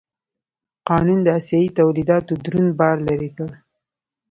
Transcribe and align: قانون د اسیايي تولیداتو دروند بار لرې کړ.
قانون 0.89 1.19
د 1.23 1.27
اسیايي 1.39 1.69
تولیداتو 1.79 2.33
دروند 2.45 2.71
بار 2.79 2.97
لرې 3.07 3.29
کړ. 3.37 3.49